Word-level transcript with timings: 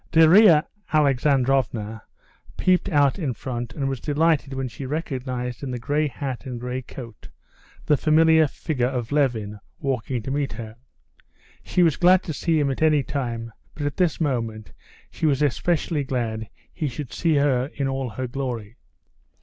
Darya 0.11 0.65
Alexandrovna 0.93 2.01
peeped 2.57 2.89
out 2.89 3.19
in 3.19 3.35
front, 3.35 3.73
and 3.75 3.87
was 3.87 3.99
delighted 3.99 4.51
when 4.51 4.67
she 4.67 4.83
recognized 4.83 5.61
in 5.61 5.69
the 5.69 5.77
gray 5.77 6.07
hat 6.07 6.43
and 6.47 6.59
gray 6.59 6.81
coat 6.81 7.29
the 7.85 7.95
familiar 7.95 8.47
figure 8.47 8.87
of 8.87 9.11
Levin 9.11 9.59
walking 9.77 10.23
to 10.23 10.31
meet 10.31 10.57
them. 10.57 10.73
She 11.63 11.83
was 11.83 11.97
glad 11.97 12.23
to 12.23 12.33
see 12.33 12.59
him 12.59 12.71
at 12.71 12.81
any 12.81 13.03
time, 13.03 13.53
but 13.75 13.85
at 13.85 13.97
this 13.97 14.19
moment 14.19 14.73
she 15.11 15.27
was 15.27 15.43
specially 15.53 16.03
glad 16.03 16.49
he 16.73 16.87
should 16.87 17.13
see 17.13 17.35
her 17.35 17.67
in 17.75 17.87
all 17.87 18.09
her 18.09 18.25
glory. 18.25 18.77